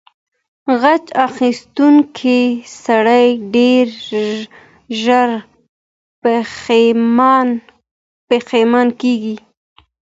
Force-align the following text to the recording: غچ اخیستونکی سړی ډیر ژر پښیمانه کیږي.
غچ 0.81 1.05
اخیستونکی 1.27 2.41
سړی 2.83 3.25
ډیر 3.53 3.87
ژر 5.01 5.29
پښیمانه 8.29 8.91
کیږي. 9.01 9.35